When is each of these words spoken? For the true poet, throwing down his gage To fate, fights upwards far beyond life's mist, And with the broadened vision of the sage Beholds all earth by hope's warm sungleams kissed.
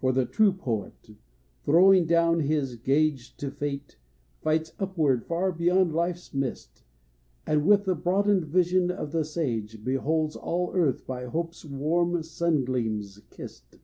For 0.00 0.12
the 0.12 0.26
true 0.26 0.52
poet, 0.52 1.10
throwing 1.64 2.06
down 2.06 2.38
his 2.38 2.76
gage 2.76 3.36
To 3.38 3.50
fate, 3.50 3.98
fights 4.42 4.72
upwards 4.78 5.26
far 5.26 5.50
beyond 5.50 5.92
life's 5.92 6.32
mist, 6.32 6.84
And 7.48 7.66
with 7.66 7.84
the 7.84 7.96
broadened 7.96 8.44
vision 8.44 8.92
of 8.92 9.10
the 9.10 9.24
sage 9.24 9.82
Beholds 9.82 10.36
all 10.36 10.70
earth 10.72 11.04
by 11.04 11.24
hope's 11.24 11.64
warm 11.64 12.22
sungleams 12.22 13.20
kissed. 13.28 13.80